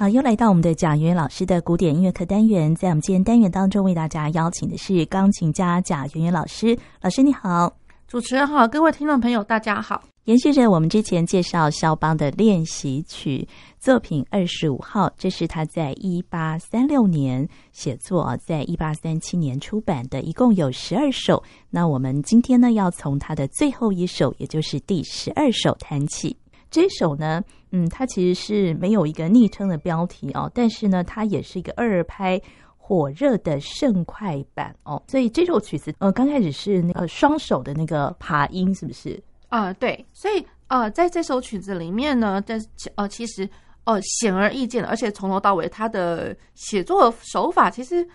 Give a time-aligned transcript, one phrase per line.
[0.00, 6.78] 好，又来到我们的贾圆圆老师的古典音乐课单元，在我们今天单元当中，为大家邀请的是钢琴家贾圆圆老师。
[7.02, 10.00] 老师你好，主持人好，各位听众朋友大家好。
[10.26, 13.48] 延续着我们之前介绍肖邦的练习曲
[13.80, 21.42] 作品二十五号，这是他在一八三六年写作，在一八三七年出版的，一共有十二首。
[21.70, 26.36] 那我们今天呢，要从他的最后一首，也就是第十二首谈起。
[26.70, 27.42] 这首呢，
[27.72, 32.40] 嗯，它其实是没有一个昵称的标题哦，但是呢，它也是一个二拍
[32.76, 39.22] 火热的盛快版哦，所以这首曲子呃，刚开始是那个双手的那个爬音，是不是？
[39.48, 42.60] 啊、对，所以呃，在这首曲子里面呢，但
[42.96, 43.48] 呃，其实
[43.84, 48.06] 呃，显而易见的，而且从头到尾，他的写作手法其实。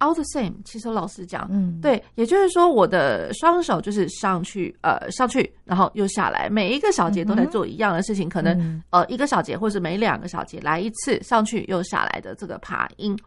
[0.00, 13.18] All the same，其实老实讲，嗯，对，也就是说，我的双手就是上去，呃，上去，然后又下来，每一个小节都在做一样的事情，嗯、可能、嗯、呃一个小节或是每两个小节来一次上去又下来的这个爬音。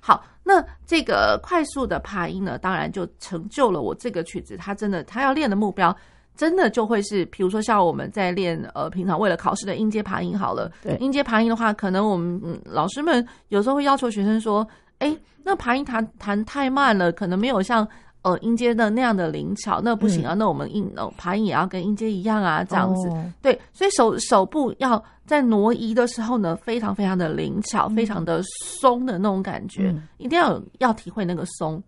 [0.00, 5.96] 好，那这个快速的爬音呢，当然就成就了我这个曲子，它真的，它要练的目标，
[6.36, 14.68] 真的就会是，比如说像我们在练，呃，平常为了考试的音阶爬音好了，对，音阶爬音的话，可能我们、嗯、老师们有时候会要求学生说。
[14.98, 17.86] 哎，那爬音弹弹太慢了，可能没有像
[18.22, 20.34] 呃音阶的那样的灵巧，那不行啊。
[20.34, 23.08] 嗯、那我们音呃爬音也要跟音阶一样啊，这样子。
[23.08, 28.42] 哦、对，所以手手部要在挪移的时候呢，非常非常的灵巧，嗯、非常的
[28.80, 31.82] 松的那种感觉，嗯、一定要要体会那个松。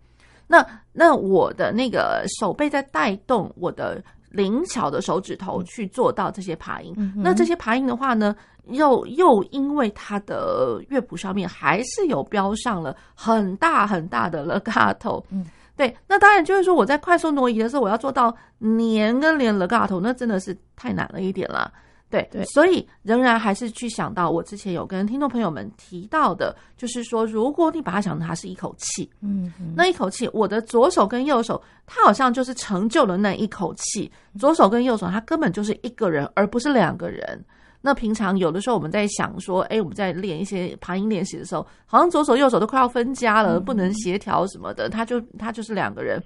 [0.47, 6.93] 那那我的那个手背在带动我的灵巧的手指头去做到这些爬音。
[6.97, 8.35] 嗯、那这些爬音的话呢？
[8.67, 15.43] 又又因为它的乐谱上面还是有标上了很大很大的 legato，嗯，
[15.75, 21.73] 对，那当然就是说我在快速挪移的时候，我要做到连跟连 legato，那真的是太难了一点了，
[22.11, 37.43] 对对，所以仍然还是去想到我之前有跟听众朋友们提到的，就是说如果你把它想成它是一口气，嗯，那一口气，我的左手跟右手，它好像就是成就了那一口气，左手跟右手，它根本就是一个人，而不是两个人。
[37.83, 44.87] 那平常有的时候我们在想说，哎，我们在练一些爬音练习的时候，好像左手右手都快要分家了，不能协调什么的。
[44.87, 46.21] 他就他就是两个人。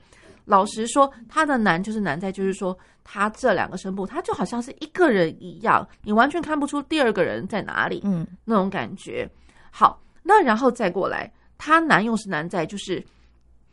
[0.46, 9.30] 老实说，他的难就是难在就是说，他这两个声部，他就好像是一个人一样，你完全看不出第二个人在哪里，嗯，那种感觉。
[9.72, 13.04] 好，那然后再过来，他难又是难在就是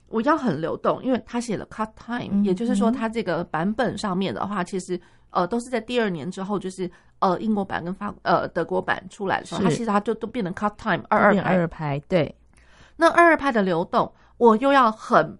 [0.09, 5.01] 我要很流动，因为他写了 cut time，也就是说，他这个版本上面的话，其实。
[5.35, 6.91] 呃，都是在第二年之后，就是
[7.21, 12.37] 呃，英国版跟法呃德国版出来的时候，是它其实它就都变成 cut time 二二拍，二二拍对。
[12.97, 15.35] 那二二拍的流动，我又要很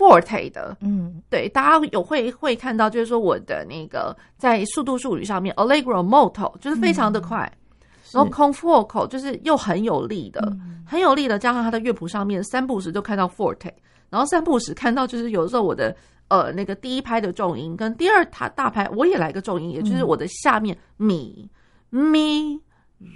[0.00, 13.70] forte 的，嗯，对，大家有会会看到，就是说我的那个在速度术语上面，allegro molto 就是非常的快，嗯、然后 con fuoco 就是又很有力的，嗯、很有力的，加上它的乐谱上面三步时就看到 forte，
[14.08, 15.94] 然后三步时看到就是有时候我的。
[16.30, 21.50] 呃，那个第一拍的重音跟第二它大拍，我也来个重音，也就是我的下面咪
[21.88, 22.56] 咪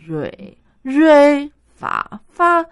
[0.05, 2.66] 瑞瑞发发。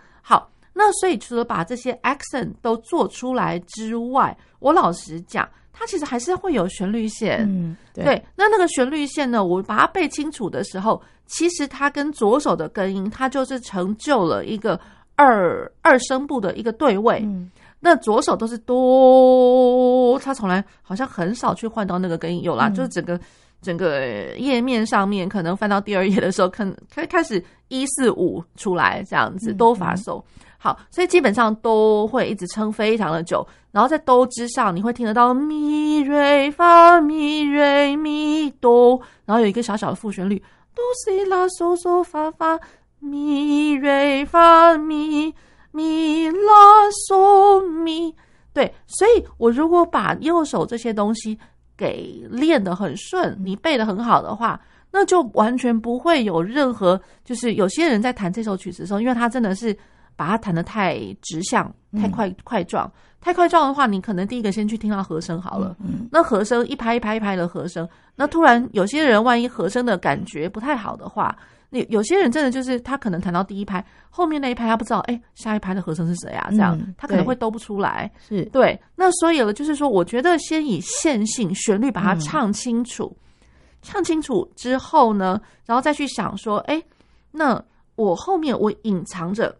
[0.72, 7.40] 好，那所以除了把这些 accent 都做出来之外，我老实讲，它其实还是会有旋律线。
[7.48, 8.04] 嗯，对。
[8.04, 14.80] 对，那那个旋律线呢，我把它背清楚的时候，其实它跟左手的根音，它就是成就了一个
[15.16, 17.20] 二二声部的一个对位。
[17.24, 17.50] 嗯
[17.84, 23.18] 那左手都是哆，它从来好像很少去换到那个根音，有啦，嗯、就是整个
[23.60, 30.22] 整个页面上面，可能翻到第二页的时候，可能开开始一四五出来这样子，哆发嗦。
[30.62, 40.38] 好，所以基本上都会一直撑非常的久，然后在哆之上，你会听得到咪瑞发咪瑞咪哆，然后有一个小小的副旋律，
[40.72, 42.60] 哆西拉嗦嗦发发
[43.00, 45.34] 咪瑞发咪。
[45.74, 48.14] 咪拉嗦咪，
[48.52, 51.38] 对，所以我如果把右手这些东西
[51.78, 59.74] 给练得很顺，你背得很好的话，那就完全不会有任何，就是有些人在弹这首曲子的时候，因为他真的是
[60.22, 61.68] 把它弹得太直向、
[62.00, 62.88] 太快、快撞、
[63.20, 65.76] 太快撞的话，你可能第一个先去听到和声好了，
[66.12, 71.36] 那和声一拍一拍一拍的和声，那突然有些人万一和声的感觉不太好的话。
[71.70, 76.46] 那有些人真的就是他可能弹到第一拍，后面那一拍他不知道，哎、欸，下一拍的和声是谁啊？
[76.50, 78.08] 这样、嗯、他可能会兜不出来。
[78.28, 83.48] 是对，那所以了，就是说，我觉得先以线性旋律把它唱清楚，嗯、
[83.82, 86.86] 唱清楚之后呢，然后再去想说，哎、欸，
[87.32, 87.60] 那
[87.96, 89.56] 我后面我隐藏着。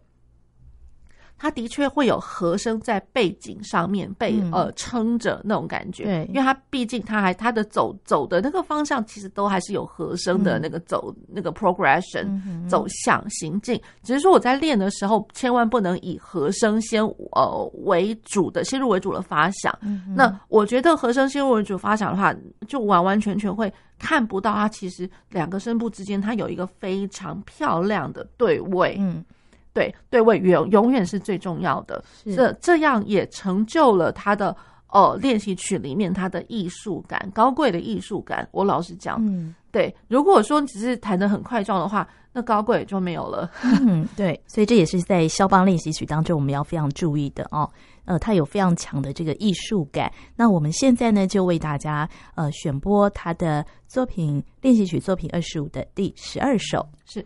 [1.43, 6.05] 它的确会有和声在背景上面被、嗯、呃撑着那种感觉。
[6.05, 13.77] 对，因为它毕竟它还它的走走的那个方向，其实都还是有和声的那个走、嗯、那个 progression、嗯、走向行进。
[14.03, 17.03] 只是说我在练的时候，千万不能以和声先
[17.33, 19.77] 呃为主的先入为主的发想。
[19.81, 22.33] 嗯、那我觉得和声先入为主发想的话，
[22.69, 23.69] 就完完全全会
[23.99, 28.95] 看不到它其实两个声部之间它有一个非常漂亮的对位。
[28.97, 29.25] 嗯。
[29.73, 32.03] 对，对位永永远是最重要的。
[32.35, 34.55] 这这样也成就了他的
[34.89, 38.47] 呃练习曲里面他的艺术感，高贵的艺术感。
[38.51, 39.93] 我老实讲，嗯，对。
[40.07, 43.49] 如果说只是弹得很快状的话，那高贵就没有了。
[43.63, 44.39] 嗯，对。
[44.47, 47.69] 所以这也是在肖邦练习曲当中我们要非常注意的哦。
[48.05, 50.11] 呃，他有非常强的这个艺术感。
[50.35, 57.25] 那我们现在呢，就为大家呃选播他的作品练习曲作品二十五的第十二首是。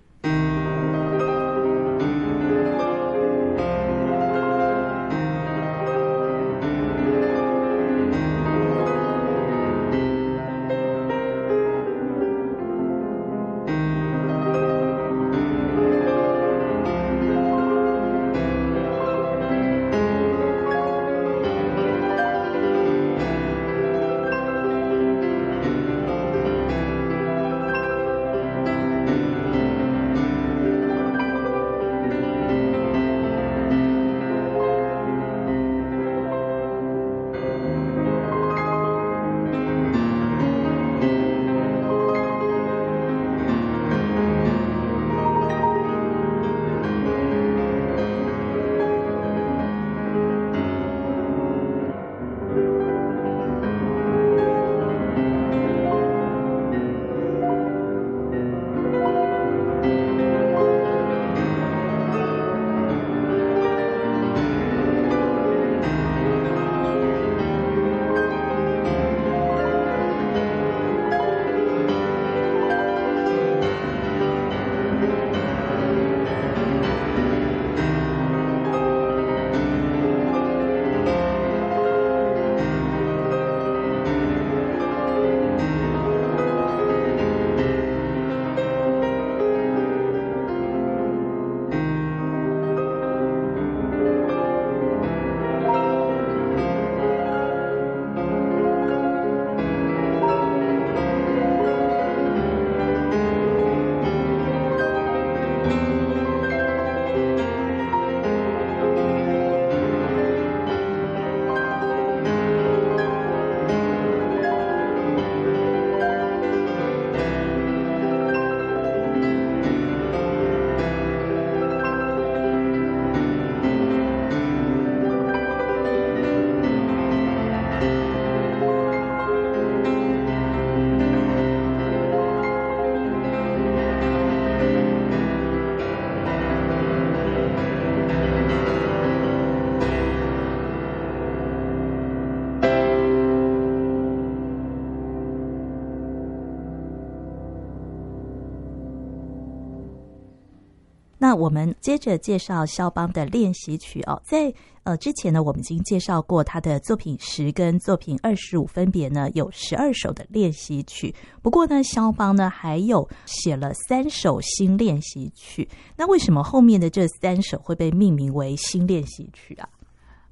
[151.37, 154.53] 我们接着介绍肖邦的练习曲哦，在
[154.83, 161.13] 呃之前呢，我们已经介绍过他的作品十跟作品二十五，分别呢有十二首的练习曲。
[161.41, 165.69] 不过呢，肖邦呢还有写了三首新练习曲。
[165.95, 169.69] 那为什么后面的这三首会被命名为新练习曲啊？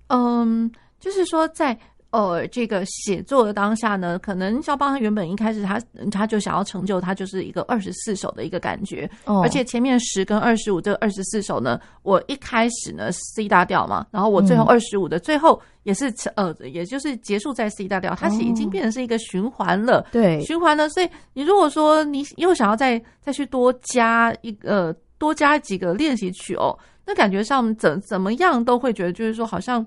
[0.08, 1.80] 嗯，就是说在。
[2.16, 5.78] 呃，这个写作的当下呢，可能肖邦他原本一开始他
[6.10, 20.88] 他就想要成就他就是一个二十四首的一个感觉，哦、而且前面十跟二十五这二十四首呢，我一开始呢 C 大调嘛，然后我最后二十五的最后也是、嗯、呃，也就是结束在 C 大调，它是已经变成是一个循环了，哦、对，循环了。
[20.88, 29.86] 所以你如果说你又想要再再去多加一个、呃、多加几个练习曲哦，那感觉上怎怎么样都会觉得就是说好像。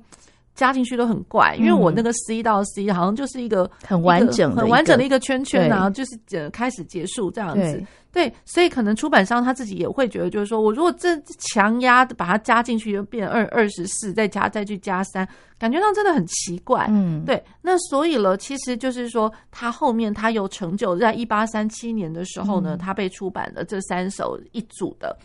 [0.59, 7.81] 加进去都很怪，因为我那个 C 到 C 好像就是一个很完整、很完整的一个圈圈啊，就是呃开始结束这样子。
[8.11, 16.87] 对，所以可能出版商他自己也会觉得，就是说我如果这强压把它加进去，就变二二十四，再加再去加三，感觉上真的很奇怪。
[16.89, 17.41] 嗯，对。
[17.63, 25.17] 那所以了，其实就是说，他后面他有成就，在一八三七年的时候呢，他被出版了这三首一组的。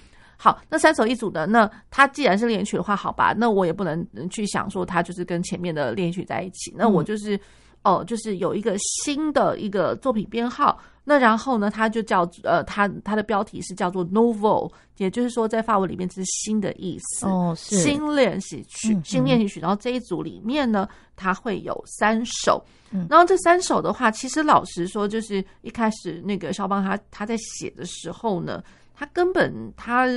[0.43, 6.73] 好，那三首一组的，那它既然是练习曲的话，好吧，那我也不能去想说它就是跟前面的练习曲在一起。
[6.75, 7.37] 那我就是，
[7.81, 19.61] 哦、呃，就是有一个新的一个作品编号，那然后呢，它就叫呃，它它的标题是叫做 Nouveau，也就是说在法文里面这是新的意思哦，是新练习曲，新练习曲。
[19.61, 28.61] 然后这一组里面呢，它会有三首，嗯、然后这三首的话，其实老实说，就是一开始那个肖邦他他在写的时候呢，
[28.93, 30.07] 他根本他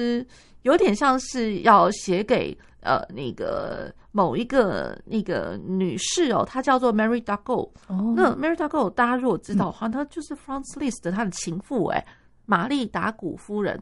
[0.62, 3.92] 有点像是要写给呃那个。
[4.12, 7.68] 某一个那个女士哦，她叫做 Mary d'Argot。
[7.88, 12.02] 哦，那 Mary d'Argot 大家如果知道的话，她、嗯、就是 Franz Liszt 她的情妇哎，
[12.46, 13.78] 玛丽达古夫人。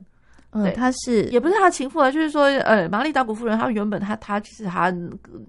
[0.50, 4.92] 嗯，她是也不是她的情妇啊，就是说呃，玛丽达古夫人她原本她她其实她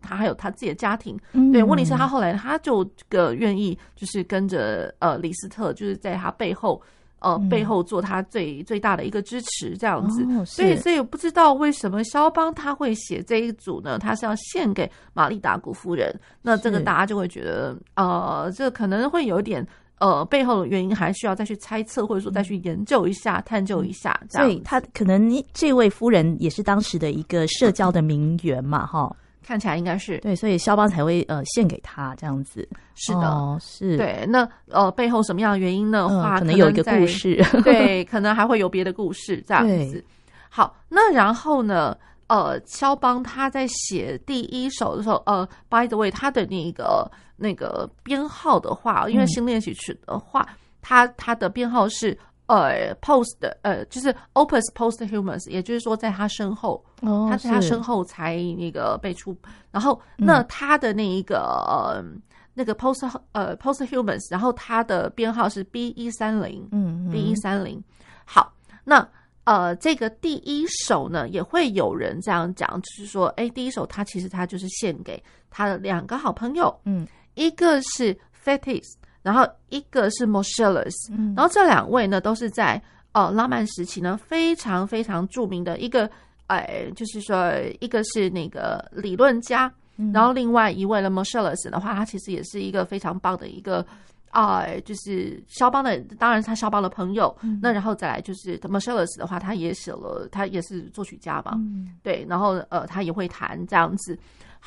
[0.03, 1.19] 她还有她自己的家庭。
[1.33, 6.79] 嗯、对，问题是她后来她就个愿意就是跟着呃李斯特，就是在她背后。
[7.25, 13.97] 呃，背后做他最最大的一个支持，这样子，哦、所以所以不知道为什么肖邦他会写这一组呢？
[13.97, 16.13] 他是要献给玛丽达古夫人，
[16.43, 19.65] 那这个大家就会觉得，呃，这可能会有一点
[19.97, 24.21] 呃背后的原因，还需要再去猜测，或者说再去研究一下、嗯、探究一下。
[24.29, 29.11] 所以他可能这位夫人也是当时的一个社交的名媛嘛，哈。
[29.45, 32.67] 看起来应该是对，所以肖邦才会呃献给他这样子。
[32.95, 33.95] 是的，哦、是。
[33.95, 36.09] 对，那呃背后什么样的原因的？
[36.09, 40.03] 话、嗯、可能有一个故事， 对，可能还会有别的故事这样子。
[40.49, 41.95] 好，那然后呢？
[42.27, 50.43] 呃，肖邦他在写第一首的时候，呃，by the way，他的那个那个编号的话，因为新练习曲的话，
[50.81, 52.17] 他、嗯、他的编号是。
[52.47, 59.35] 呃，post 呃，就是 opus posthumous，也就是说，在他身后，哦，他在他身后才那个被出。
[59.71, 67.83] 然后，那他的那一个、嗯、呃，那个 post 呃 posthumous，然后他的编号是 B 一三零，嗯，B 一三零。
[68.25, 69.07] 好，那
[69.45, 78.83] 呃，这个第一首呢，也会有人这样讲，就是说，哎，第一首他其实他就是献给他的两个好朋友，嗯，一个是 Fétis。
[79.25, 80.93] 然后一个是 Moscheles，
[81.35, 82.79] 然后这两位呢都是在
[83.11, 86.07] 呃浪漫时期呢非常非常著名的一个，
[86.45, 89.73] 哎，就是说一个是那个理论家，
[90.13, 93.83] 然后另外一位呢 Moscheles 的话，他其实也是一个非常棒的一个
[94.29, 97.35] 啊、呃，就是肖邦的，当然是他肖邦的朋友。
[97.63, 101.59] 那然后再来就是 Moscheles 的话，他也写了，他也是作曲家嘛，
[102.03, 104.15] 对，然后呃他也会弹这样子。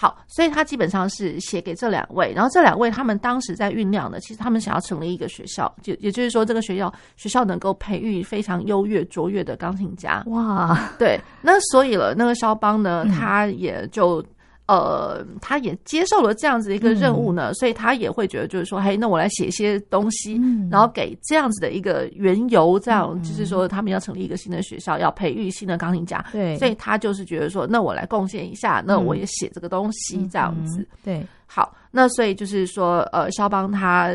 [0.00, 10.23] 好，所以他基本上是写给这两位，然后这两位他们当时在酝酿的，其实他们想要成立一个学校，就也就是说，这个学校学校能够培育非常优越卓越的钢琴家。
[10.26, 14.25] 哇，对，那所以了，那个肖邦呢，他也就。
[14.68, 34.10] 呃，他也接受了这样子的一个任务呢，嗯、所以他也会觉得，就是说，嘿，那我来写一些东西，嗯、然后给这样子的一个缘由，这样、嗯、就是说，他们要成立一个新的学校，要培育新的钢琴家，对，所以他就是觉得说，那我来贡献一下，那我也写这个东西，这样子，对，好，那所以就是说，呃，肖邦他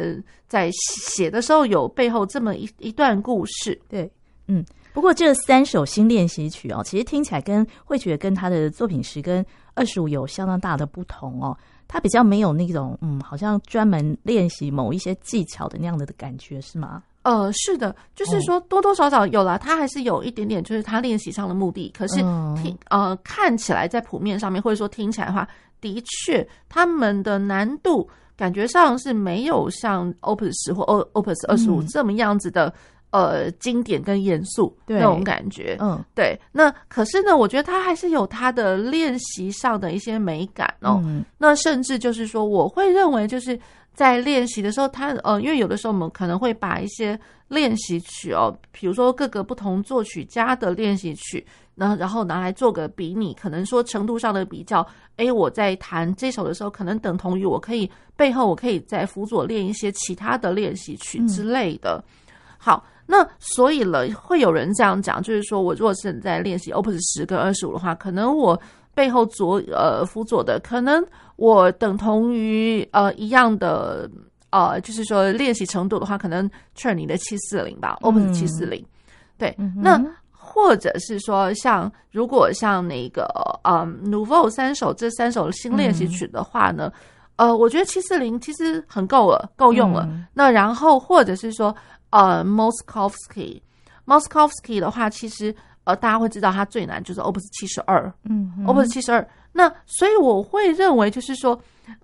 [0.48, 4.08] 在写的时候有背后这么一一段故事，对，
[4.48, 4.64] 嗯。
[4.94, 11.58] 不过这三首新练习曲哦，其实听起来跟会觉得跟他的作品十跟二十五有相当大的不同哦。
[11.88, 17.04] 他比较没有那种嗯，好像专门练习某一些技巧的那样的的感觉，是吗？
[17.24, 21.92] 呃，是的，就是说多多少少有了，他还是有一点点，就是他练习上的目的。
[21.96, 22.16] 可是
[22.62, 25.48] 听呃看起来在谱面上面，或者说听起来的话，
[25.82, 30.84] 的确他们的难度感觉上是没有像 Opus 十或
[31.14, 32.74] Opus 二十五这么样子的。
[33.14, 36.36] 呃，经典跟严肃那种感觉，嗯，对。
[36.52, 41.00] 那可是呢，我觉得他还是有他的练习上的一些美感哦。
[41.06, 43.58] 嗯、那甚至就是说，我会认为就是
[43.94, 54.84] 在练习的时候，他呃，因为有的时候我们可能会把一些练习曲哦，比如说各个不同作曲家的练习曲，那然后拿来做个比拟，可能说程度上的比较。
[55.18, 62.04] 哎，我在弹这首的时候，可能等同于我可以背后我可以再辅佐练一些其他的练习曲之类的。
[62.04, 62.84] 嗯、好。
[63.06, 68.60] 那所以了，会有人这样讲，就是说我如果是在练习 Opus 十跟二十五的话，可能我
[68.96, 71.04] 背后左呃辅佐的，可能
[71.36, 74.10] 我等同于呃一样的
[74.52, 78.84] 呃，就是说练习程度的话，可能 Czerny 的七四零吧，Opus 七四零，
[79.38, 79.54] 对。
[79.58, 83.26] 嗯、那或者是说，像如果像那个
[83.66, 86.90] 呃 Nouveau 三首这三首新练习曲的话呢，
[87.36, 90.08] 嗯、呃，我觉得七四零其实很够了，够用了。
[90.10, 91.76] 嗯、那然后或者是说。
[92.14, 95.54] 呃，Moszkowski，Moszkowski 的话，其实
[95.84, 99.28] 呃，大家会知道他最难就是 Opus 七十二，嗯，Opus 七十二。
[99.52, 101.60] 那所以我会认为，就是说，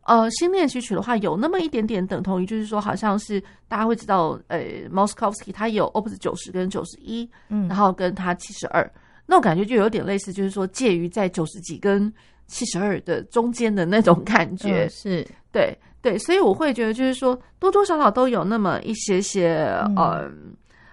[0.05, 4.59] 呃，新练习曲的话，有那么一点点等同于，就是说，好像是大家会知道，呃
[4.91, 8.91] ，Moszkowski 他有 Opus 九十跟九十一，嗯，然后跟他七十二，
[9.27, 12.11] 那我感觉就有点类似，就是说介于在九十几跟
[12.49, 15.27] 七十二的中间的那种感觉，嗯、是。
[15.53, 19.95] 对对，所以我会觉得就是说多多少少都有那么一些些嗯。
[19.95, 20.31] 呃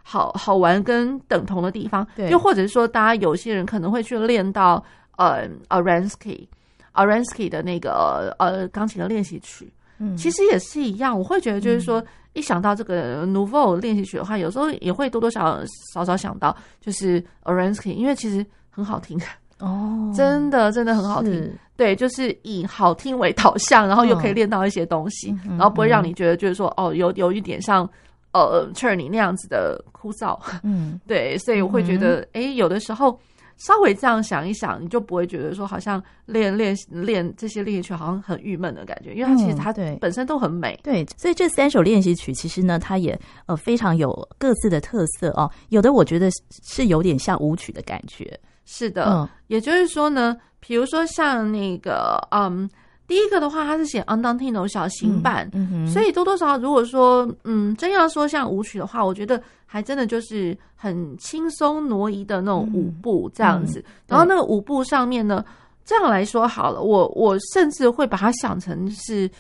[0.09, 4.81] 好好玩跟等同的地方，又或者是说，大家有些人可能会去练到
[5.17, 6.47] 呃 Aransky
[6.95, 11.19] Aransky 的那个呃钢琴的练习曲，嗯，其实也是一样。
[11.19, 19.19] 我会觉得就是说，嗯、一想到这个 Nouveau 练习曲的话，有时候也会多多少少少少想到就是 Aransky，因为其实很好听
[19.59, 21.53] 哦，真的真的很好听。
[21.77, 27.89] 对，就是以好听为导向，然后又可以练到一些东西，哦、然后不会让你觉得就是说哦，有有一点像。
[28.33, 33.19] 呃，Czerny 那样子的枯燥，嗯， 对，所以我会觉得，哎、嗯，有的时候
[33.57, 39.97] 稍微这样想一想，你就不会觉得说好像练练练这些练习曲好像很郁闷的感觉，因为它其实它对。
[40.03, 46.29] 本身都很美，对，对，所以这三首练习曲其实呢，它也呃非常有各自的特色哦，有的我觉得
[46.69, 52.69] 是有点像舞曲的感觉，是的，嗯、也就是说呢，比如说像那个，嗯。
[53.09, 63.85] 第一个的话，它是写 Andantino 小型版，嗯嗯、所以多多少少，如果说，嗯，真要说像舞曲的话，我觉得还真的就是很轻松挪移的那种舞步这样子。
[64.09, 65.45] 然后那个舞步上面呢，
[65.85, 69.31] 这样来说好了，我我甚至会把它想成是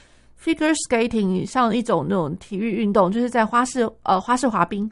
[0.41, 4.89] figure skating，像一种那种体育运动，就是在花式呃花式滑冰，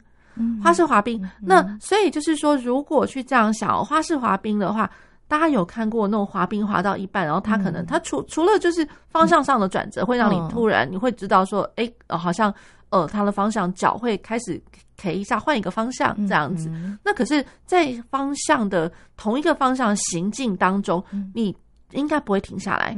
[0.62, 1.22] 花式滑冰。
[1.40, 4.90] 那所以就是说，如果去这样想花式滑冰的话。
[5.26, 12.54] 大家有看过那种滑冰滑到一半，然后他可能他除除了就是方向上的转折，会让你突然你会知道说，哎，好像
[12.90, 14.62] 呃他的方向脚会开始
[14.98, 16.70] K 一下，换一个方向这样子。
[17.02, 21.56] 那可是，在方向的同一个方向行进当中，你
[21.92, 22.94] 应该不会停下来，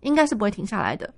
[0.00, 1.12] 应该是不会停下来的。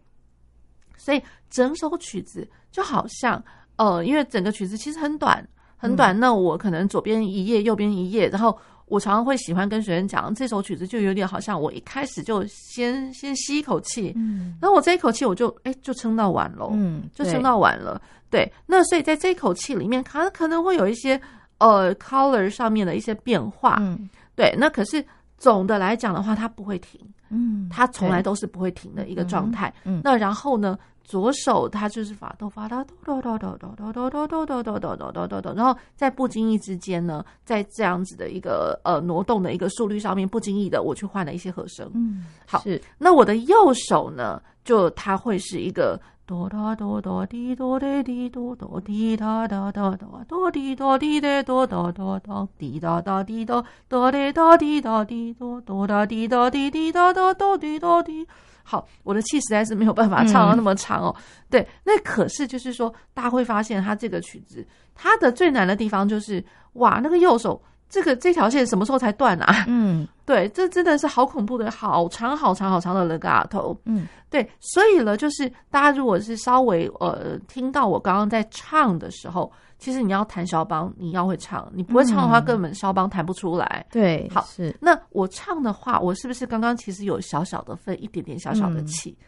[0.96, 3.42] 所以整首曲子就好像
[3.82, 5.46] 呃，因为整个曲子其实很短
[5.76, 8.56] 很短，那我可能左边一页，右边一页，然后。
[8.86, 17.98] 我常常会喜欢跟学生讲，这首曲子就有点好像我一开始就先先吸一口气，嗯，然后我这一口气我就哎就撑到完了，嗯，就撑到完了，
[18.28, 21.18] 对，那所以在这一口气里面，可能可能会有一些
[21.56, 25.02] 呃 color 上面的一些变化，嗯，对，那可是
[25.42, 30.78] 总的来讲的话，它不会停，嗯，它从来都是不会停的一个状态，嗯，那然后呢？
[31.04, 41.90] 左手它就是发哆发哆哆哆哆哆哆哆哆哆哆哆哆哆哆哆哆，然后在不经意之间呢，在这样子的一个呃挪动的一个速率上面，不经意的我去换了一些和声。
[41.92, 42.80] 嗯，好，是。
[42.98, 46.00] 那我的右手呢，就它会是一个
[46.32, 58.26] 哆哒哆哆滴哆哒滴哆哆滴哒哒哒哒哆滴哆滴哒哆哆哆哆滴哒哒滴哆哆哒哒滴哒滴哆哆哒滴哒滴滴哒哒哆滴哆滴。
[58.62, 61.14] 好，我的气实在是没有办法唱到那么长哦。
[61.18, 66.42] 嗯、对，那可是就是说，大家会发现，它这个曲子，它的最难的地方就是，
[66.74, 67.60] 哇，那个右手
[67.92, 69.66] 这个这条线什么时候才断啊？
[69.68, 73.76] 嗯， 对，这真的是好恐怖的，好长好长好长的 legato。
[73.84, 79.52] 嗯，对，所以呢，就是大家如果是稍微呃听到我刚刚在唱的时候。
[79.78, 83.84] 其实你要弹肖邦，你要会唱，你不会唱的话，根本肖邦弹不出来。
[83.90, 89.18] 对，好，是那我唱的话，我是不是刚刚其实有小小的分一点点小小的气？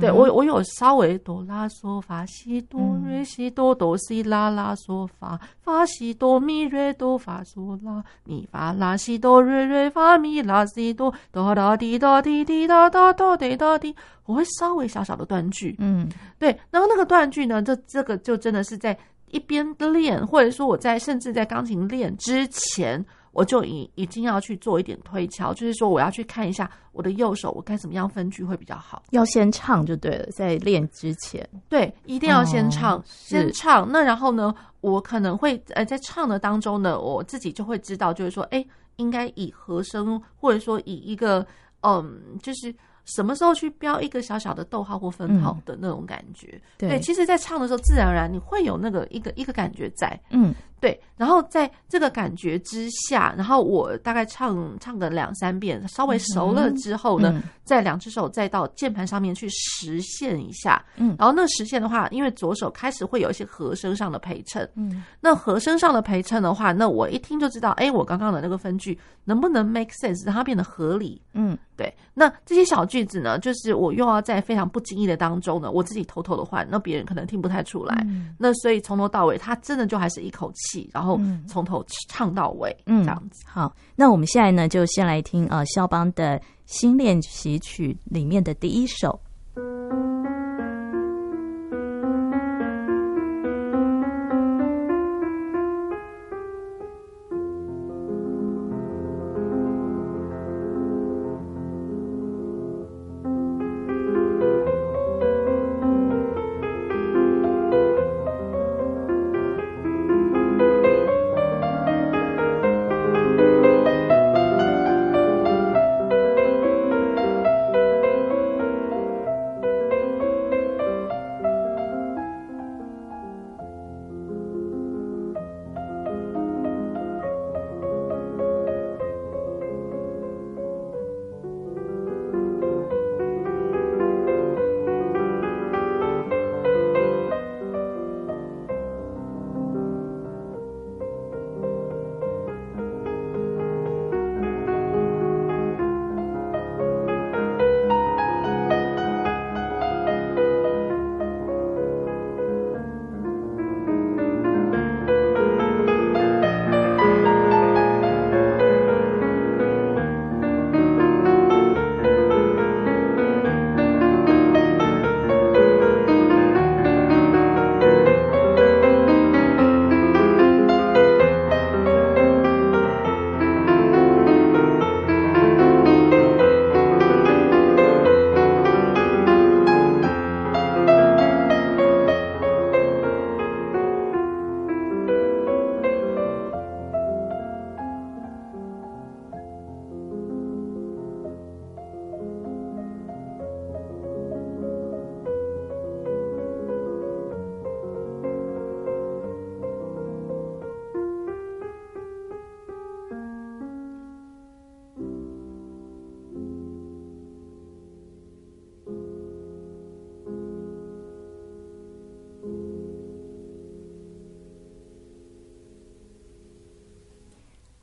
[0.00, 13.94] 对我，我有稍微哆啦嗦发西哆瑞西哆哆西啦啦嗦发发西哆咪瑞哆发嗦啦咪发啦西哆瑞瑞发咪啦西哆哆哒滴哒滴滴哒哒哒滴哒滴，
[14.26, 15.76] 我会稍微小小的断句。
[15.78, 18.96] 嗯，对，然后那个断句呢，这这个就真的是在。
[19.32, 29.02] 一边练，或者说我在甚至在钢琴练之前，我就已已经要去做一点推敲，就是说我要去看一下我的右手，我该怎么样分句会比较好。
[29.10, 33.90] 要先唱就对了，在练之前，对，一定要先唱，哦、先唱。
[33.90, 38.64] 那然后呢，我可能会呃在唱的当中呢，我自己就会知道，就是说，哎，
[38.96, 41.46] 应该以和声，或者说以一个
[41.82, 42.74] 嗯，就是。
[43.06, 46.48] 什么时候去标一个小小的逗号或分号的那种感觉？
[46.52, 50.20] 嗯、对，对，其实，在唱的时候，自然而然你会有那个一个一个感觉在。
[50.30, 50.54] 嗯。
[50.80, 60.82] 对，然后在这个感觉之下，然后我大概唱唱个两三遍，稍微熟了之后呢，再两只手再到键盘上面去实现一下。
[60.96, 64.66] 嗯，然后那实现的话，因为左手开始会有一些和声上的陪衬。
[64.74, 71.20] 嗯，那和声上的陪衬的话，那我一听就知道，哎，我刚刚的那个分句能不能 make sense，让它变得合理？
[71.34, 71.92] 嗯，对。
[72.14, 78.06] 那这些小句子呢，就是我又要在非常不经意的当中呢，我自己偷偷的换，那别人可能听不太出来。
[78.38, 80.69] 那所以从头到尾，它真的就还是一口气。
[80.92, 83.42] 然后从头唱到尾，嗯，这样子。
[83.46, 89.18] 好，那我们现在呢，就先来听呃肖邦的新练习曲里面的第一首。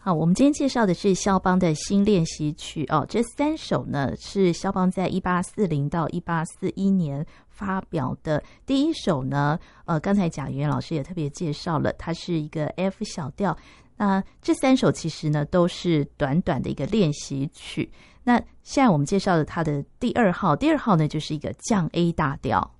[0.08, 3.06] 好，我们今天介绍的是肖邦的新练习曲哦。
[3.10, 8.42] 这三首呢是肖邦在一八四零到一八四一年发表的。
[8.66, 13.58] 第一首呢，呃，刚才贾元老师也特别介绍了，它是一个 F 小调。
[13.98, 17.92] 那这三首其实呢都是短短的一个练习曲。
[18.24, 22.74] 那现在我们介绍的它的第二号，第二号呢就是一个降 A 大调。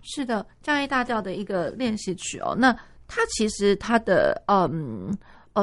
[0.00, 2.56] 是的，降 A 大调的一个练习曲哦。
[2.58, 2.72] 那
[3.06, 5.14] 它其实它的嗯。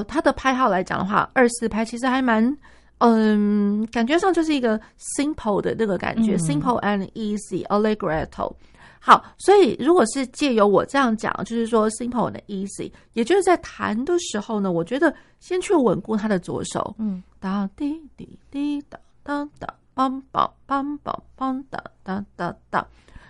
[0.08, 2.58] 它的拍号来讲的话，二四拍其实还蛮，
[3.00, 4.80] 嗯，感觉上就是一个
[5.18, 8.54] simple 的那个感觉，嗯，simple and easy allegretto。
[9.00, 22.86] 好，所以如果是借由我这样讲，就是说 simple and easy，也就是在弹的时候呢，我觉得先去稳固他的左手，嗯，哒滴滴滴哒哒哒，梆梆梆梆梆哒哒哒哒。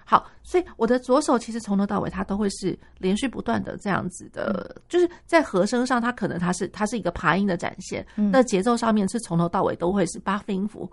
[0.09, 10.89] 好，所以我的左手其实从头到尾它都会是连续不断的这样子的，嗯、就是在和声上，它可能它是它是一个爬音的展现，嗯、那节奏上面是从头到尾都会是八分音符，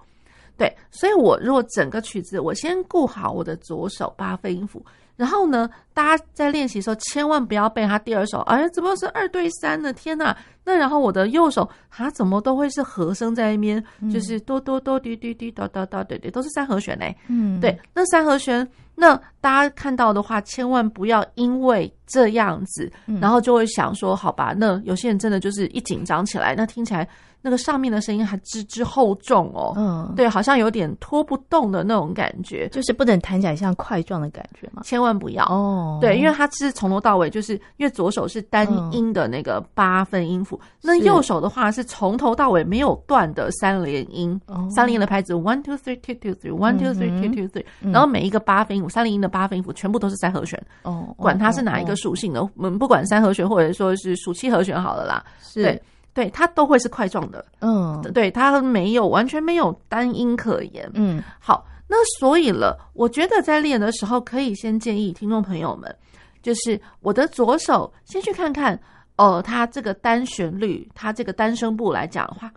[0.57, 4.85] 对，所以我如果整个曲子我先顾好我的左手八分音符。
[5.17, 9.93] 然后呢，大家在练习的时候千万不要被他第二首，哎，怎么是二对三呢？
[9.93, 10.37] 天呐！
[10.65, 17.17] 那然后我的右手，它怎么都会是和声在那边，嗯、就是哆哆哆滴滴滴哒哒哒对对，都是三和弦嘞。
[17.29, 27.09] 嗯，对，那三和弦，那大家看到的话，千万不要因为这样子，然后就会想说，好吧，那有些人真的就是一紧张起来，那听起来。
[27.47, 35.45] 那个上面的声音还吱吱厚重哦，嗯，对，好像有点拖不动的那种感觉，就是不能弹起来像块状的感觉嘛，千万不要。
[35.45, 55.63] 哦，对，因为它是从头到尾，就是因为左手是单音的那个八分音符，嗯、那右手的话是从头到尾没有断的三连音，哦、三连音的拍子 one two three two two three one two three two two three，然后每一个八分音符，三连音的八分音符全部都是三和弦，哦，管它是哪一个属性的，我们不管三和弦或者说是属七和弦好了啦，是。
[55.63, 55.83] 对。
[56.15, 65.93] 对，它都会是块状的，嗯，对，它没有完全没有单音可言，嗯，好，那所以了，我觉得在练的时候，可以先建议听众朋友们，
[66.41, 68.81] 就是我的左手先去看看，
[69.17, 72.49] 呃，它这个单旋律，它这个单声部来讲的话，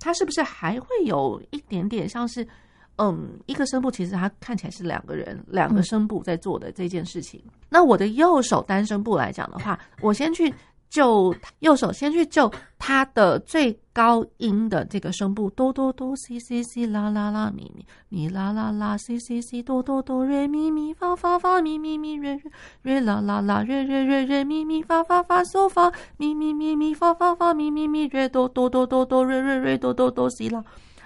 [0.00, 2.48] 它是不是还会有一点点像是，
[2.96, 7.38] 嗯，一个声部其实它看起来是两个人两个声部在做的这件事情。
[7.44, 10.50] 嗯、那我的右手单声部来讲的话，我先去。
[10.94, 22.52] 就右手先去就它的最高音的这个声部哆哆哆西西西啦啦啦咪咪咪啦啦啦西西西哆哆哆瑞咪咪发发发咪咪咪瑞瑞
[22.82, 30.62] 瑞啦啦啦瑞瑞瑞瑞咪咪发发发嗦发咪咪咪咪发发发咪咪咪瑞哆哆哆哆哆瑞瑞瑞哆哆哆西啦。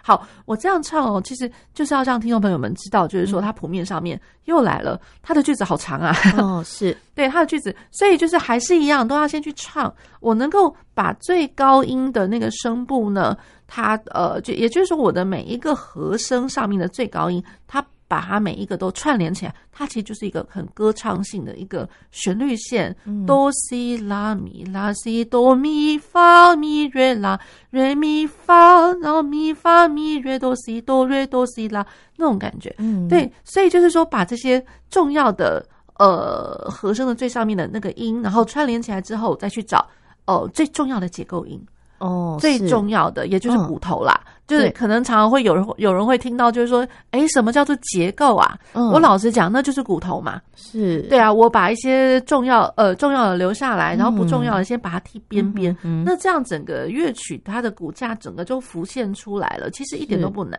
[0.08, 6.16] 好，我这样唱哦，其实就是要让听众朋友们知道，就是说它谱面上面又来了，它的句子好长啊。
[6.38, 9.94] 哦， 是对它的句子，所以就是还是一样，都要先去唱。
[10.20, 17.84] 我能够把最高音的那个声部呢，它呃，就也就是说，我的每一个和声上面的最高音，它。
[18.08, 27.38] 把它每一个都串联起来，它其实就是一个很歌唱性的一个旋律线，哆西拉咪拉西哆咪发咪瑞拉
[27.70, 35.64] 瑞咪发，然后咪发咪瑞哆西哆瑞哆西拉那种感觉，嗯，对，所以就是说把这些重要的
[35.98, 39.86] 呃和声的最上面的那个音，然后串联起来之后，再去找
[40.24, 41.62] 哦、呃、最重要的结构音。
[41.98, 48.56] 哦，最重要的也就是骨头啦，嗯、就是可能常常会有人有人会听到，就是说，哎，什么叫做结构啊？
[48.72, 50.40] 嗯、我老实讲，那就是骨头嘛。
[50.54, 59.70] 是，对啊，我把一些重要呃重要的留下来，然后不重要的先把它踢边边，嗯、那这样整个乐曲它的骨架整个就浮现出来了。
[59.70, 60.58] 其实一点都不难，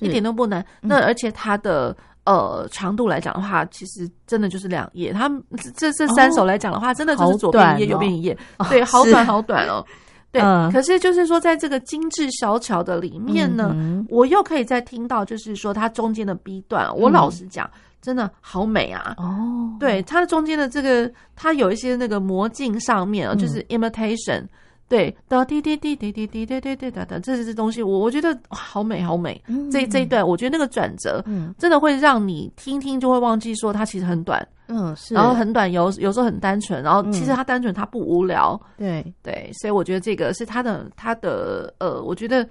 [0.00, 0.64] 一点都不难。
[0.80, 5.12] 那而且它的呃长度来讲的话，其实真的就是两页。
[5.12, 5.42] 他们
[5.74, 9.84] 这这三首来讲的话，哦、真的就是左边一页，哦、右边一页，哦、对，好短好短哦。
[10.32, 19.14] 对，嗯、可是就是说，在这个精致小巧的里面呢，嗯、我又可以再听到，就是说它中间的 B 段，我老实讲，嗯、真的好美啊！
[19.18, 24.40] 哦，对，它的中间的这个，它有一些那个魔镜上面啊，就是 imitation。
[24.40, 24.48] 嗯
[24.88, 29.42] 对，哒滴滴滴滴滴滴滴滴滴哒哒，这是这东西，我我觉得好美好美。
[29.48, 38.60] 嗯、这这一段，我觉得那个转折，嗯，真的会让你听听就会忘记说它其实很短，嗯，是，然后很短，有有时候很单纯，然后其实它单纯，它不无聊。
[38.76, 42.48] 对、嗯、对，所以我觉得这个是它的它的呃，我觉得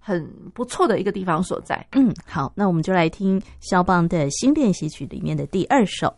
[0.00, 1.86] 很不错的一个地方所在。
[1.92, 6.12] 嗯，好，那我们就来听肖邦的新练习曲里面的第二首。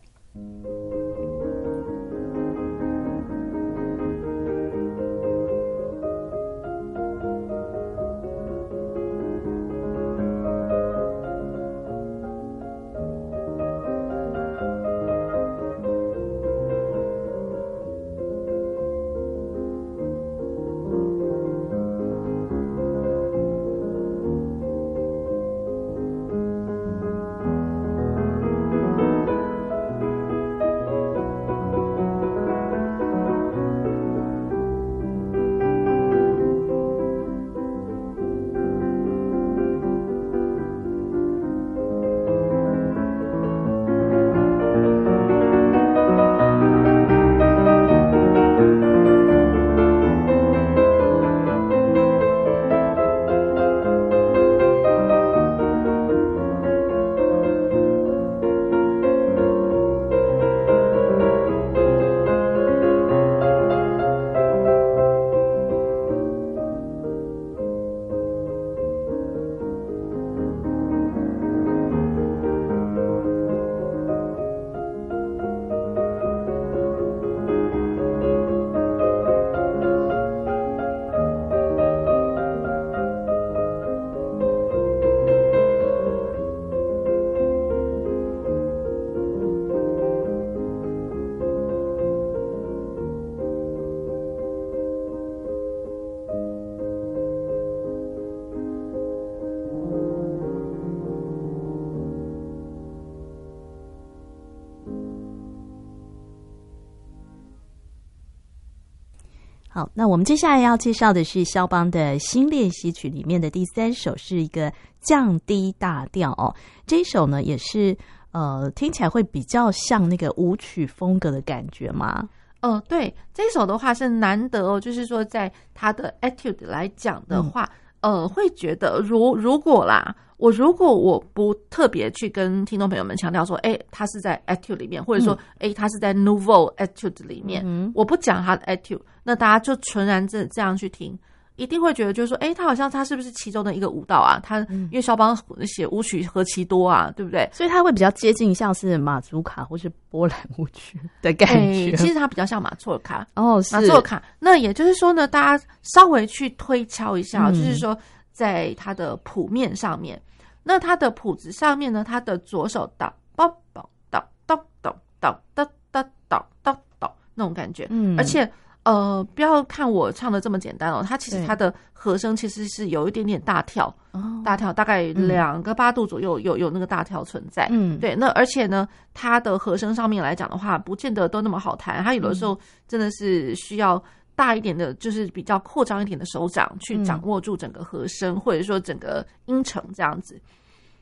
[109.79, 116.53] 好，那我们接下来要介绍的是肖邦的新练习曲里面的第三首，是一个降低大调哦。
[116.85, 117.97] 这一首呢，也是
[118.33, 122.27] 呃，听起来会比较像那个舞曲风格的感觉吗？
[122.59, 127.63] 嗯、呃，对，这首的话是难得哦，就是说在它的 etude 来讲的话。
[127.63, 141.17] 嗯呃，会觉得如如果啦，我如果我不特别去跟听众朋友们强调说，哎，他是在 Etude 里面，或者说，哎、嗯，他是在 Nouveau Etude 里面，嗯、我不讲他的 Etude，那大家就纯然这这样去听。
[141.59, 144.39] 一定会觉得，就是说，哎，他好像他是不是其中的一个舞蹈啊？
[144.41, 147.47] 他因为肖邦写舞曲何其多啊，对不对？
[147.51, 151.95] 所以他会比较接近像是马祖卡或是波兰舞曲的感觉。
[151.97, 154.23] 其实他比较像马错尔卡哦，是马错尔卡。
[154.39, 157.97] 那也就是说呢，大家稍微去推敲一下，嗯、就是说，
[158.31, 160.19] 在他的谱面上面，
[160.63, 168.49] 那他的谱子上面呢，他的左手哒哒哒哒哒哒哒哒哒哒哒哒那种感觉，嗯，而且。
[168.89, 173.95] 呃，不要看我唱的这么简单哦，它其实它的和声其实是有一点点大跳，
[174.43, 177.67] 大跳大概两个八度左右，有有那个大跳存在。
[177.69, 178.15] 嗯，对。
[178.15, 184.03] 那而且呢，它的和声上面来讲的话，不见得都那么好弹，它有的时候真的是需要
[184.35, 190.41] 大一点的，就是比较扩张一点的手掌去掌握住整个和声，或者说整个音程这样子。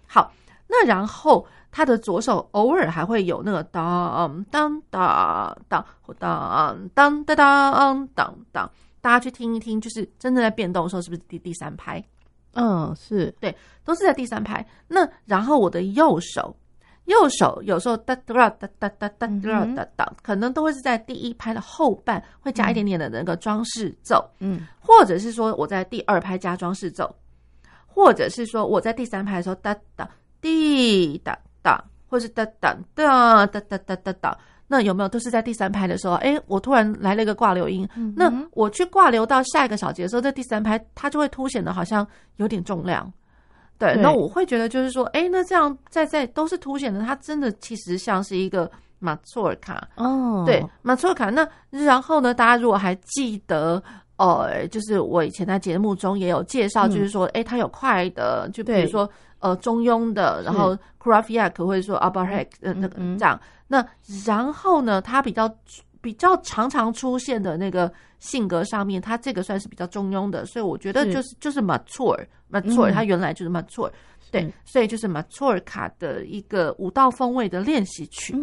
[0.06, 0.30] 好。
[0.70, 12.04] 那然后他的左手偶尔还会有那个当当当当或当当当当当当，大家去听一听，就是真正在变动的时候，是不是第第三拍？
[12.54, 14.66] 嗯，是对，都是在第三拍。
[14.88, 16.54] 那然后我的右手，
[17.06, 27.16] 右手有时候哒哒哒哒哒哒哒哒哒，可能都会是在第一拍的后半会加一点点的那个装饰奏，嗯，或者是说我在第二拍加装饰奏，
[27.86, 30.10] 或者是说我在第三拍的时候哒哒。
[30.42, 36.16] 滴哒哒，或是哒哒哒哒哒哒哒哒，那有没有都是在第三拍的时候？
[36.16, 42.06] 哎，我突然来了一个挂流音，嗯、那我去挂流到下一个小节的时候，在第三拍它就会凸显的好像
[42.38, 43.12] 有点重量。
[43.78, 48.70] 对，对那我会觉得就是说，哎，那这样在在都是凸显的，它真的其实像是一个
[49.00, 50.44] 马祖尔卡哦。
[50.46, 51.30] 对，马祖尔卡。
[51.30, 53.82] 那然后呢，大家如果还记得，
[54.18, 59.10] 呃，就是我以前在节目中也有介绍，就是说，哎、嗯，它有快的，就比如说。
[59.40, 63.86] 呃，中庸的，然后 Kraftwerk 或者说 Abarek 呃那个这样，那
[64.26, 65.48] 然后呢，他比较
[66.02, 73.92] 比较常常出现的那个性格上面，他这个算是比较中庸的，所以我觉得就是就是 Mature，Mature，它原来就是 Mature，
[74.32, 78.36] 对，所以就是 Mature 卡的一个五道风味的练习曲。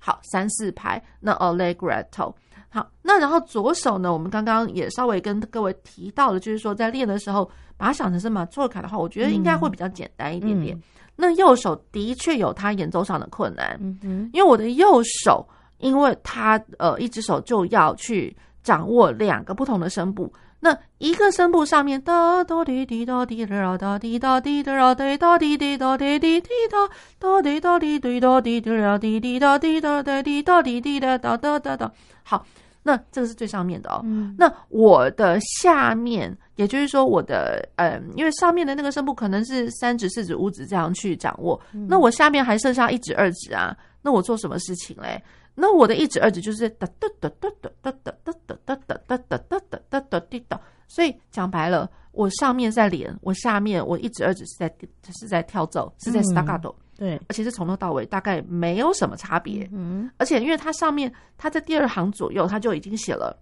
[0.00, 2.34] 好，三四拍，那 Allegretto。
[2.74, 7.44] 好，那然后左手呢，我们刚刚也稍微跟各位提到了，就是说在练的时候，
[7.76, 10.74] 把它想成是马祖尔卡的话，我觉得应该会比较简单一点点。
[10.74, 10.82] 嗯嗯、
[11.14, 15.46] 那右手的确有它演奏上的困难，嗯嗯、因为我的右手，
[15.80, 32.46] 因为它呃一只手就要去掌握两个不同的声部，那一个声部上面哒哒滴滴哒滴哒哒滴哒滴哒滴哒滴滴哒滴滴滴哒哒滴哒滴滴哒滴哒滴滴哒滴哒滴哒滴滴哒哒哒哒哒，好。
[32.82, 34.00] 那这个是最上面的哦。
[34.04, 41.60] 嗯、那我的下面，也就是说我的，嗯，因为上面的那个声部可能是三指、四指、五指这样去掌握。
[41.72, 43.76] 嗯、那我下面还剩下一指、二指啊。
[44.02, 45.22] 那我做什么事情嘞？
[45.54, 50.60] 那我的一指、二指就是哒哒哒哒哒哒哒哒哒哒哒哒哒哒哒哒滴哒。
[50.88, 54.74] 所以讲白了，我上面在连，我下面我一指、二指是在
[55.18, 56.74] 是在跳奏，是在 staccato。
[56.96, 59.68] 对，而且是从头到尾大概没有什么差别。
[59.72, 63.36] 嗯，而且因为它上面，它在第二行左右，它就已经写了，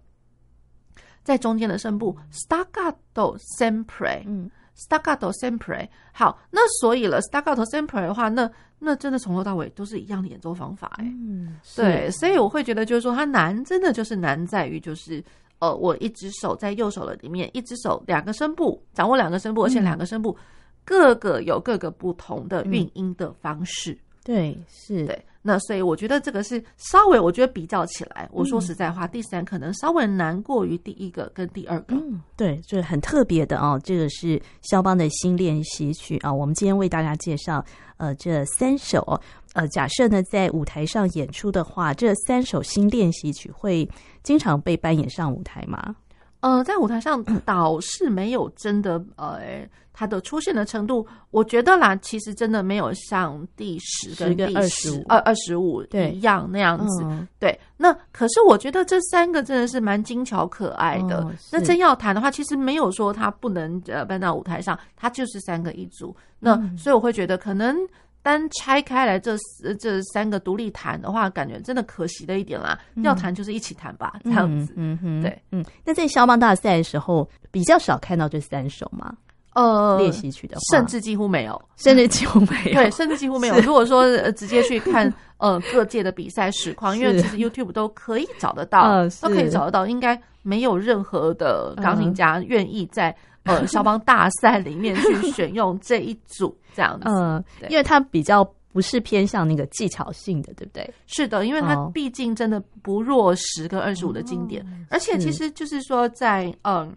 [1.23, 5.87] 在中间的声部 staccato sempre，嗯，staccato sempre。
[6.11, 11.03] 好，那所以了 staccato sempre 的话，那那真的从头到尾都是一样的演奏方法，欸。
[11.03, 15.23] 嗯，对，所以我会觉得就是说，它难，真的就是难在于就是，
[15.59, 20.35] 呃，我一只手在右手的里面，一只手两个声部掌握两个声部，而且两个声部。
[20.83, 25.25] 各个有各个不同的运音的方式，嗯、对，是对。
[25.43, 31.95] 那所以我觉得这个是稍微，我觉得比较起来，我说实在话，第三可能稍微难过于第一个跟第二个。
[31.95, 33.81] 嗯，对，就是很特别的哦。
[33.83, 36.31] 这个是肖邦的新练习曲啊。
[36.31, 37.65] 我们今天为大家介绍
[37.97, 39.19] 呃这三首
[39.53, 43.89] 呃，假设呢在舞台上演出的话，这三首新练习曲会
[44.21, 45.95] 经常被扮演上舞台吗？
[46.41, 57.03] 呃，在舞台上 倒是没有真的，呃，它的出现的程度，我觉得啦，其实真的没有像第十跟第二十五、二二十五一样那样子。
[57.39, 61.17] 对，对，那可是我觉得这三个真的是蛮精巧可爱的。
[61.17, 66.15] 哦、那真要谈的话，其实没有说他不能呃搬到舞台上，他就是三个一组。
[66.39, 67.77] 那、嗯、所以我会觉得可能。
[68.21, 69.35] 单拆开来这
[69.79, 72.77] 这三个独立弹的话，感觉真的可惜了一点啦。
[72.95, 74.73] 嗯、要弹就是一起弹吧，这样子。
[74.77, 75.65] 嗯哼，对，嗯。
[75.83, 79.13] 那在肖邦大赛的时候，比较少看到这三首吗？
[79.53, 83.59] 呃，练习曲的话，甚至几乎没有，甚至几乎没有，对，甚至几乎没有。
[83.59, 97.03] 如果说直接去看呃各界的比赛实况，因为其实 YouTube 都可以找得到，都可以找得到，应该没有任何的钢琴家愿意在呃 肖邦大赛里面去选用这一组这样子。
[97.07, 100.93] 嗯，因为它比较不是偏向那个技巧性的，对不对？
[101.07, 106.95] 是的，因为它毕竟真的不弱十跟二十五的经典，而且其实就是说在嗯。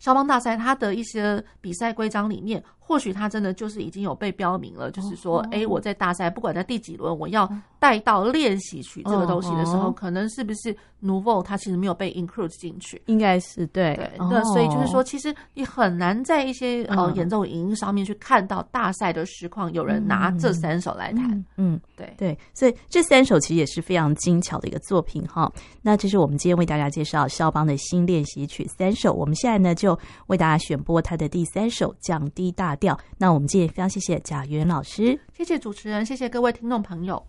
[0.00, 13.00] 肖邦大赛，它的一些比赛规章里面，或许他真的就是已经有被标明了，就是说，哎，我在大赛，不管在第几轮，我要带到练习曲这个东西的时候，可能是不是 Nouveau 它其实没有被 include 进去？
[13.06, 14.10] 应该是对对。
[14.18, 21.44] 那所以就是说，其实你很难在一些呃演奏影音上面去看到大赛的实况，有人拿这三首来弹。
[21.56, 22.38] 嗯，对对。
[22.52, 25.50] 所以这三首其实也是非常精巧的一个作品哈。
[25.80, 29.12] 那这是我们今天为大家介绍肖邦的新练习曲三首。
[29.14, 32.73] 我们现在呢就为大家选播他的第三首降低大
[33.18, 37.24] 那我们今天非常谢谢贾元老师，谢谢主持人，谢谢各位听众朋友。